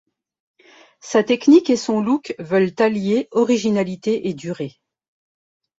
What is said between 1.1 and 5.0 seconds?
technique et son look veulent allier originalité et durée.